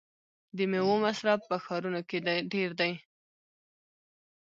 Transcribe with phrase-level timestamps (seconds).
[0.57, 2.17] د میوو مصرف په ښارونو کې
[2.53, 2.91] ډیر دی.